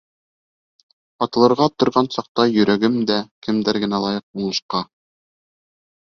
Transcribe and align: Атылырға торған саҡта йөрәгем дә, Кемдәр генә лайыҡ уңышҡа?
Атылырға 1.25 1.67
торған 1.83 2.09
саҡта 2.15 2.45
йөрәгем 2.53 2.95
дә, 3.11 3.17
Кемдәр 3.47 3.79
генә 3.83 3.99
лайыҡ 4.05 4.25
уңышҡа? 4.41 4.81